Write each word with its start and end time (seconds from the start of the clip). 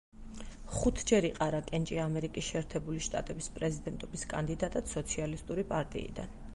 ხუთჯერ 0.77 1.27
იყარა 1.27 1.59
კენჭი 1.67 1.99
ამერიკის 2.05 2.47
შეერთებული 2.49 3.05
შტატების 3.09 3.53
პრეზიდენტობის 3.59 4.27
კანდიდატად 4.35 4.95
სოციალისტური 4.97 5.73
პარტიიდან. 5.77 6.39